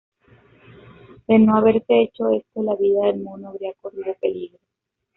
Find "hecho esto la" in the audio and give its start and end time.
2.01-2.73